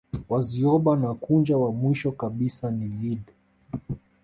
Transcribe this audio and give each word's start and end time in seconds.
Wazyoba 0.29 0.95
na 0.95 1.13
Kunja 1.13 1.57
wa 1.57 1.71
mwisho 1.71 2.11
kabisa 2.11 2.71
ni 2.71 2.87
vide 2.87 3.33